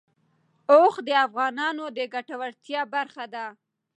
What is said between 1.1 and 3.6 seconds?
افغانانو د ګټورتیا برخه ده.